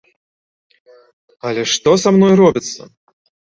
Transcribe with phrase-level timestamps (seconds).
[1.51, 2.81] Але што са мной робіцца?